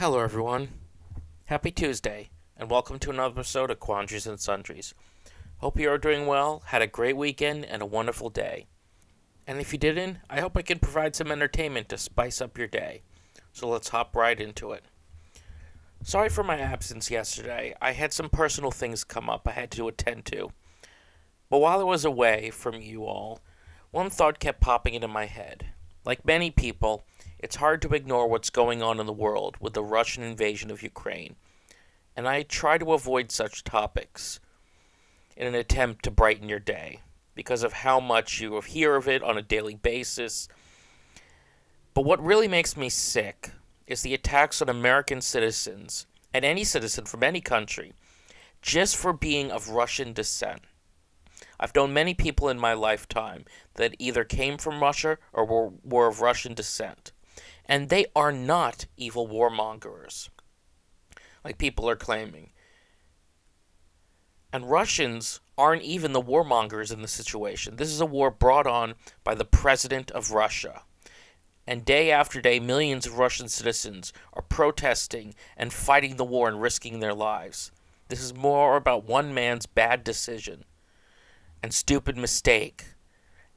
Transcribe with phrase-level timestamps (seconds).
[0.00, 0.68] Hello, everyone.
[1.44, 4.94] Happy Tuesday, and welcome to another episode of Quandaries and Sundries.
[5.58, 8.66] Hope you are doing well, had a great weekend, and a wonderful day.
[9.46, 12.66] And if you didn't, I hope I can provide some entertainment to spice up your
[12.66, 13.02] day.
[13.52, 14.84] So let's hop right into it.
[16.02, 17.74] Sorry for my absence yesterday.
[17.78, 20.50] I had some personal things come up I had to attend to.
[21.50, 23.40] But while I was away from you all,
[23.90, 25.66] one thought kept popping into my head.
[26.06, 27.04] Like many people,
[27.42, 30.82] it's hard to ignore what's going on in the world with the Russian invasion of
[30.82, 31.36] Ukraine,
[32.14, 34.40] and I try to avoid such topics
[35.36, 37.00] in an attempt to brighten your day
[37.34, 40.48] because of how much you hear of it on a daily basis.
[41.94, 43.52] But what really makes me sick
[43.86, 47.94] is the attacks on American citizens and any citizen from any country
[48.60, 50.60] just for being of Russian descent.
[51.58, 56.08] I've known many people in my lifetime that either came from Russia or were, were
[56.08, 57.12] of Russian descent.
[57.70, 60.28] And they are not evil warmongers,
[61.44, 62.50] like people are claiming.
[64.52, 67.76] And Russians aren't even the warmongers in the situation.
[67.76, 70.82] This is a war brought on by the president of Russia.
[71.64, 76.60] And day after day, millions of Russian citizens are protesting and fighting the war and
[76.60, 77.70] risking their lives.
[78.08, 80.64] This is more about one man's bad decision
[81.62, 82.86] and stupid mistake,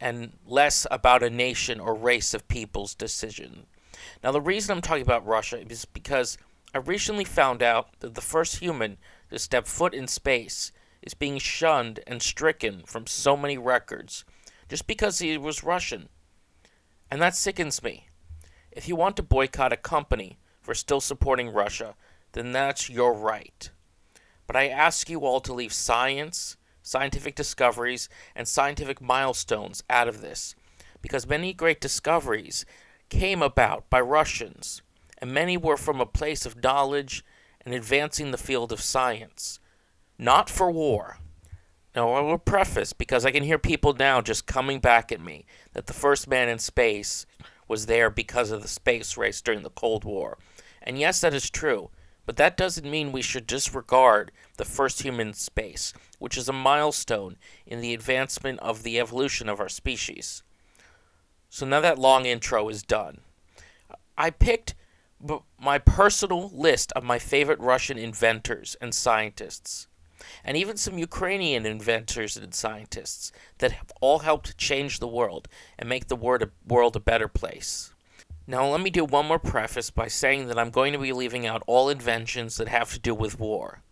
[0.00, 3.66] and less about a nation or race of people's decision.
[4.22, 6.38] Now, the reason I'm talking about Russia is because
[6.74, 8.98] I recently found out that the first human
[9.30, 14.24] to step foot in space is being shunned and stricken from so many records
[14.68, 16.08] just because he was Russian.
[17.10, 18.08] And that sickens me.
[18.70, 21.94] If you want to boycott a company for still supporting Russia,
[22.32, 23.70] then that's your right.
[24.46, 30.20] But I ask you all to leave science, scientific discoveries, and scientific milestones out of
[30.20, 30.54] this,
[31.00, 32.66] because many great discoveries
[33.08, 34.82] came about by Russians,
[35.18, 37.24] and many were from a place of knowledge
[37.64, 39.60] and advancing the field of science,
[40.18, 41.18] not for war.
[41.94, 45.46] Now, I will preface because I can hear people now just coming back at me
[45.72, 47.26] that the first man in space
[47.66, 50.38] was there because of the space race during the Cold War.
[50.82, 51.90] And yes, that is true,
[52.24, 56.52] but that doesn't mean we should disregard the first human in space, which is a
[56.52, 60.42] milestone in the advancement of the evolution of our species.
[61.48, 63.20] So now that long intro is done.
[64.16, 64.74] I picked
[65.60, 69.88] my personal list of my favorite Russian inventors and scientists,
[70.44, 75.48] and even some Ukrainian inventors and scientists that have all helped change the world
[75.78, 77.92] and make the world a better place.
[78.46, 81.46] Now, let me do one more preface by saying that I'm going to be leaving
[81.46, 83.82] out all inventions that have to do with war.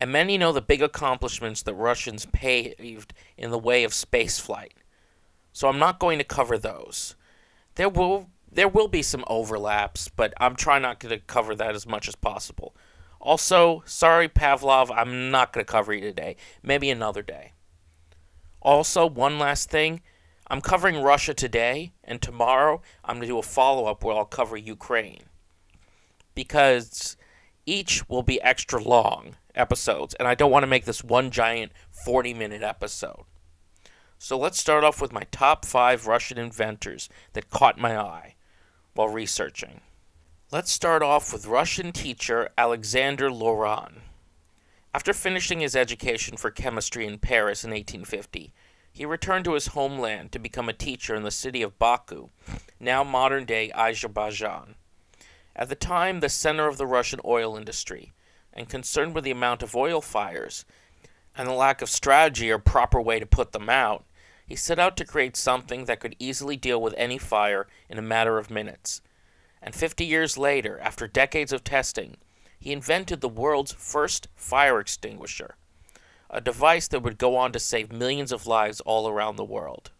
[0.00, 4.72] And many know the big accomplishments that Russians paved in the way of spaceflight
[5.56, 7.14] so I'm not going to cover those.
[7.76, 11.86] There will there will be some overlaps, but I'm trying not to cover that as
[11.86, 12.76] much as possible.
[13.22, 16.36] Also, sorry Pavlov, I'm not going to cover you today.
[16.62, 17.54] Maybe another day.
[18.60, 20.02] Also, one last thing.
[20.46, 24.26] I'm covering Russia today, and tomorrow I'm going to do a follow up where I'll
[24.26, 25.22] cover Ukraine.
[26.34, 27.16] Because
[27.64, 31.72] each will be extra long episodes, and I don't want to make this one giant
[32.04, 33.24] 40 minute episode.
[34.18, 38.34] So let's start off with my top five Russian inventors that caught my eye
[38.94, 39.82] while researching.
[40.50, 44.00] Let's start off with Russian teacher Alexander Loran.
[44.94, 48.54] After finishing his education for chemistry in Paris in 1850,
[48.90, 52.30] he returned to his homeland to become a teacher in the city of Baku,
[52.80, 54.76] now modern day Azerbaijan.
[55.54, 58.14] At the time, the center of the Russian oil industry,
[58.54, 60.64] and concerned with the amount of oil fires,
[61.36, 64.05] and the lack of strategy or proper way to put them out,
[64.46, 68.02] he set out to create something that could easily deal with any fire in a
[68.02, 69.02] matter of minutes.
[69.60, 72.16] And 50 years later, after decades of testing,
[72.58, 75.56] he invented the world's first fire extinguisher,
[76.30, 79.90] a device that would go on to save millions of lives all around the world.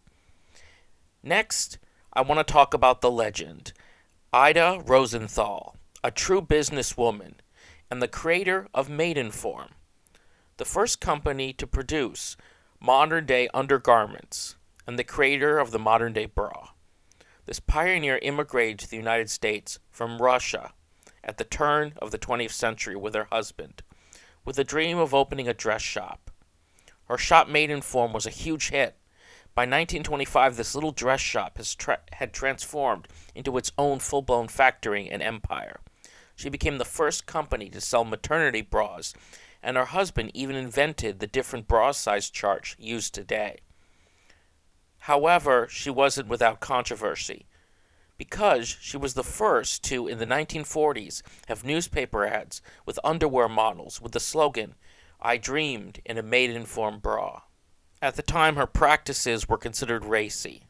[1.21, 1.77] Next,
[2.13, 3.73] I want to talk about the legend,
[4.31, 7.33] Ida Rosenthal, a true businesswoman
[7.91, 9.69] and the creator of Maidenform,
[10.57, 12.37] the first company to produce
[12.79, 16.69] modern day undergarments and the creator of the modern day bra.
[17.45, 20.73] This pioneer immigrated to the United States from Russia
[21.23, 23.83] at the turn of the 20th century with her husband,
[24.45, 26.29] with a dream of opening a dress shop.
[27.05, 28.95] Her shop Maidenform was a huge hit.
[29.55, 35.09] By 1925, this little dress shop tra- had transformed into its own full blown factory
[35.09, 35.79] and empire.
[36.35, 39.13] She became the first company to sell maternity bras
[39.61, 43.59] and her husband even invented the different bra size charts used today.
[44.99, 47.45] However, she wasn't without controversy,
[48.17, 54.01] because she was the first to, in the 1940s, have newspaper ads with underwear models
[54.01, 54.75] with the slogan,
[55.21, 57.41] I dreamed in a Maidenform bra.
[58.01, 60.63] At the time, her practices were considered racy,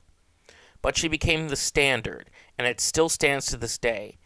[0.82, 4.18] but she became the standard, and it still stands to this day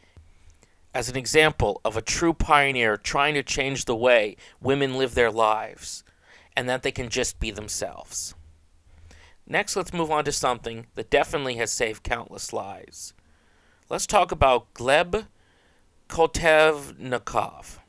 [0.94, 5.32] as an example of a true pioneer trying to change the way women live their
[5.32, 6.04] lives
[6.56, 8.36] and that they can just be themselves.
[9.48, 13.14] Next, let's move on to something that definitely has saved countless lives.
[13.90, 15.28] Let's talk about Gleb
[16.08, 17.80] Koltevnikov.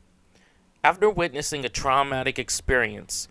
[0.85, 3.29] After witnessing a traumatic experience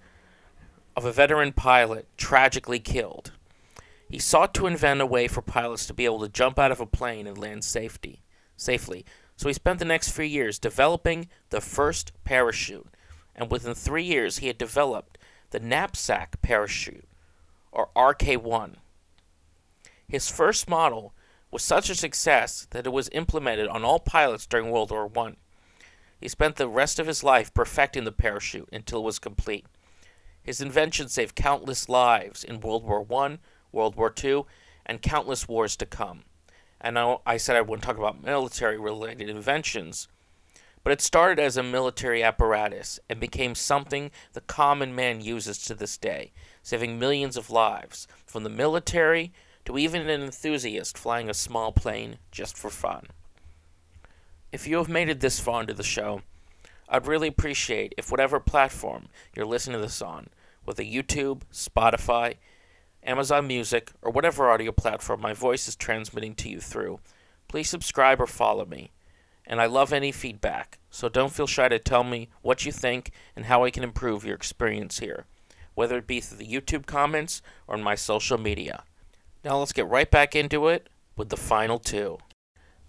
[0.96, 3.32] of a veteran pilot tragically killed,
[4.10, 6.82] he sought to invent a way for pilots to be able to jump out of
[6.82, 8.22] a plane and land safety,
[8.58, 9.06] safely.
[9.42, 12.86] So he spent the next few years developing the first parachute,
[13.36, 15.18] and within three years he had developed
[15.50, 17.08] the knapsack parachute,
[17.72, 18.76] or RK1.
[20.08, 21.16] His first model
[21.50, 25.34] was such a success that it was implemented on all pilots during World War I.
[26.20, 29.66] He spent the rest of his life perfecting the parachute until it was complete.
[30.44, 33.40] His invention saved countless lives in World War I,
[33.72, 34.44] World War II,
[34.86, 36.26] and countless wars to come.
[36.82, 40.08] And now I said I wouldn't talk about military related inventions,
[40.84, 45.76] but it started as a military apparatus and became something the common man uses to
[45.76, 46.32] this day,
[46.64, 49.32] saving millions of lives, from the military
[49.66, 53.06] to even an enthusiast flying a small plane just for fun.
[54.52, 56.24] If you have made it this far into the show,
[56.90, 60.30] I'd really appreciate if whatever platform you're listening to this on,
[60.66, 62.36] whether YouTube, Spotify,
[63.04, 67.00] Amazon Music, or whatever audio platform my voice is transmitting to you through,
[67.48, 68.92] please subscribe or follow me
[69.46, 73.12] and I love any feedback, so don't feel shy to tell me what you think
[73.36, 75.26] and how I can improve your experience here,
[75.74, 78.84] whether it be through the YouTube comments or on my social media.
[79.44, 82.20] Now let's get right back into it with the final two.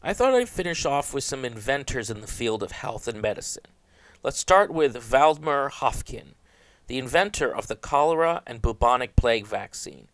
[0.03, 3.65] I thought I'd finish off with some inventors in the field of health and medicine.
[4.23, 6.35] Let's start with Valdemar Haffkine,
[6.93, 10.09] the inventor of the cholera and bubonic plague vaccine.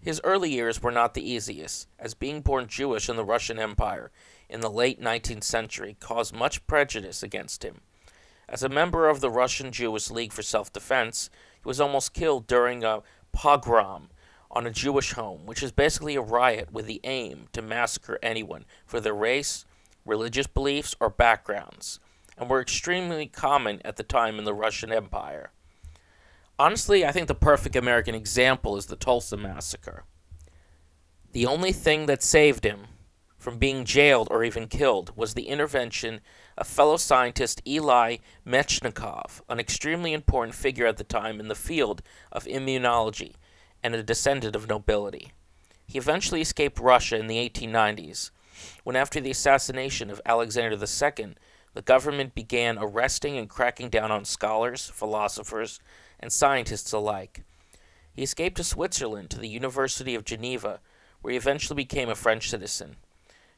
[0.00, 4.12] His early years were not the easiest, as being born Jewish in the Russian Empire,
[4.48, 7.80] in the late 19th century caused much prejudice against him.
[8.48, 12.46] As a member of the Russian Jewish League for Self Defense, he was almost killed
[12.46, 13.02] during a
[13.32, 14.10] pogrom
[14.48, 18.64] on a Jewish home, which is basically a riot with the aim to massacre anyone
[18.86, 19.64] for their race,
[20.06, 21.98] religious beliefs, or backgrounds,
[22.38, 25.50] and were extremely common at the time in the Russian Empire.
[26.60, 30.04] Honestly, I think the perfect American example is the Tulsa Massacre.
[31.32, 32.80] The only thing that saved him
[33.38, 36.20] from being jailed or even killed was the intervention
[36.58, 42.02] of fellow scientist Eli Mechnikov, an extremely important figure at the time in the field
[42.30, 43.36] of immunology
[43.82, 45.32] and a descendant of nobility.
[45.86, 48.32] He eventually escaped Russia in the 1890s,
[48.84, 51.36] when after the assassination of Alexander II,
[51.74, 55.80] the government began arresting and cracking down on scholars, philosophers,
[56.18, 57.42] and scientists alike.
[58.12, 60.80] He escaped to Switzerland to the University of Geneva,
[61.22, 62.96] where he eventually became a French citizen.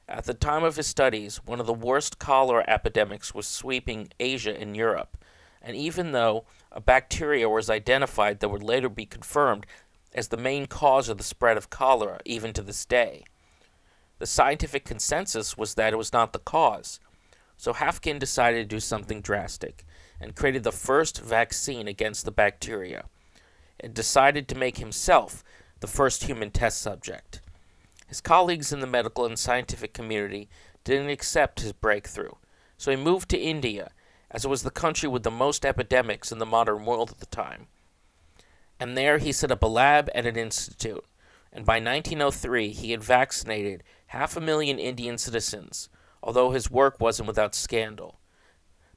[0.09, 4.55] At the time of his studies, one of the worst cholera epidemics was sweeping Asia
[4.59, 5.17] and Europe,
[5.63, 9.65] and even though a bacteria was identified that would later be confirmed
[10.15, 13.25] as the main cause of the spread of cholera, even to this day,
[14.19, 17.01] the scientific consensus was that it was not the cause.
[17.63, 19.85] So Haffkine decided to do something drastic
[20.21, 23.05] and created the first vaccine against the bacteria,
[23.79, 25.45] and decided to make himself
[25.79, 27.41] the first human test subject.
[28.09, 30.49] His colleagues in the medical and scientific community
[30.83, 32.33] didn't accept his breakthrough,
[32.79, 33.93] so he moved to India,
[34.29, 37.27] as it was the country with the most epidemics in the modern world at the
[37.27, 37.69] time.
[38.81, 41.05] And there he set up a lab and an institute,
[41.53, 45.89] and by 1903 he had vaccinated half a million Indian citizens,
[46.23, 48.21] although his work wasn't without scandal.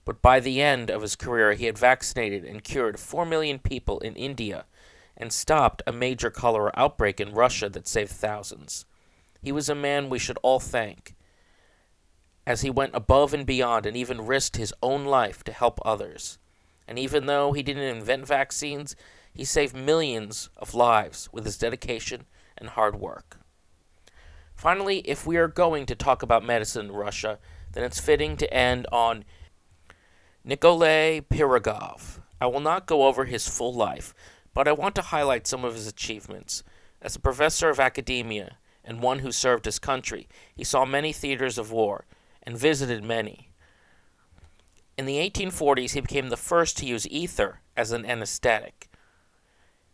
[0.06, 4.00] But by the end of his career, he had vaccinated and cured 4 million people
[4.00, 4.66] in India
[5.18, 8.86] and stopped a major cholera outbreak in Russia that saved thousands.
[9.42, 11.16] He was a man we should all thank,
[12.46, 16.38] as he went above and beyond and even risked his own life to help others.
[16.88, 18.96] And even though he didn't invent vaccines,
[19.34, 22.26] he saved millions of lives with his dedication
[22.58, 23.40] and hard work.
[24.56, 27.40] Finally, if we are going to talk about medicine in Russia,
[27.74, 29.24] then it's fitting to end on
[30.44, 32.20] Nikolai Pirogov.
[32.40, 34.14] I will not go over his full life,
[34.54, 36.64] but I want to highlight some of his achievements.
[37.02, 40.28] As a professor of academia, and one who served his country.
[40.56, 42.06] He saw many theaters of war
[42.44, 43.50] and visited many.
[44.98, 48.88] In the 1840s, he became the first to use ether as an anesthetic.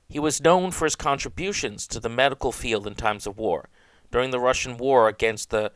[0.07, 3.69] He was known for his contributions to the medical field in times of war,
[4.11, 5.71] during the Russian war against the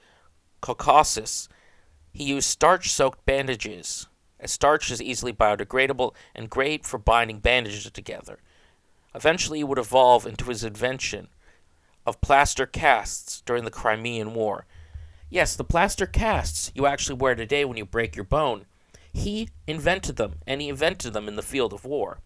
[0.61, 1.47] Caucasus,
[2.13, 4.07] he used starch soaked bandages,
[4.39, 8.39] as starch is easily biodegradable and great for binding bandages together.
[9.13, 11.29] Eventually, he would evolve into his invention
[12.05, 14.65] of plaster casts during the Crimean War.
[15.29, 18.65] Yes, the plaster casts you actually wear today when you break your bone.
[19.11, 22.19] He invented them, and he invented them in the field of war.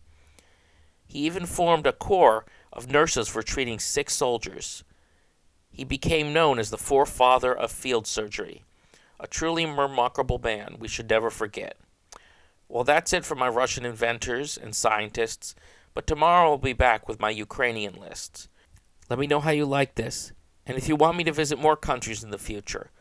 [1.07, 4.83] He even formed a corps of nurses for treating sick soldiers.
[5.71, 8.63] He became known as the forefather of field surgery.
[9.19, 11.77] A truly remarkable man we should never forget.
[12.67, 15.55] Well, that's it for my Russian inventors and scientists,
[15.93, 18.47] but tomorrow I'll be back with my Ukrainian lists.
[19.09, 20.31] Let me know how you like this,
[20.65, 22.91] and if you want me to visit more countries in the future.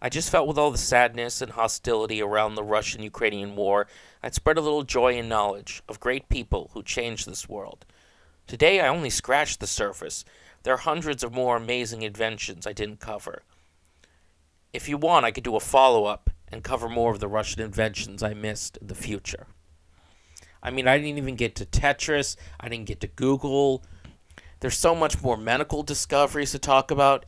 [0.00, 3.88] I just felt with all the sadness and hostility around the Russian Ukrainian war,
[4.22, 7.86] I'd spread a little joy and knowledge of great people who changed this world.
[8.46, 10.24] Today I only scratched the surface.
[10.66, 13.44] There are hundreds of more amazing inventions I didn't cover.
[14.72, 17.62] If you want, I could do a follow up and cover more of the Russian
[17.62, 19.46] inventions I missed in the future.
[20.60, 23.84] I mean, I didn't even get to Tetris, I didn't get to Google.
[24.58, 27.26] There's so much more medical discoveries to talk about.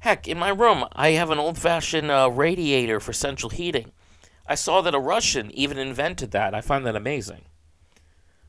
[0.00, 3.92] Heck, in my room, I have an old fashioned uh, radiator for central heating.
[4.48, 6.52] I saw that a Russian even invented that.
[6.52, 7.42] I find that amazing.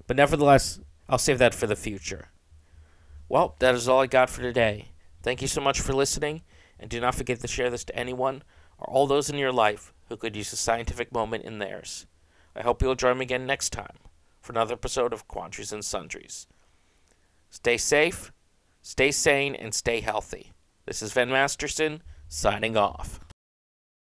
[0.08, 2.30] But nevertheless, I'll save that for the future.
[3.30, 4.90] Well, that is all I got for today.
[5.22, 6.42] Thank you so much for listening,
[6.80, 8.44] and do not forget to share this to anyone
[8.78, 12.06] or all those in your life who could use a scientific moment in theirs.
[12.56, 13.98] I hope you'll join me again next time
[14.42, 16.48] for another episode of Quandaries and Sundries.
[17.50, 18.32] Stay safe,
[18.82, 20.52] stay sane, and stay healthy.
[20.86, 23.23] This is Van Masterson signing off.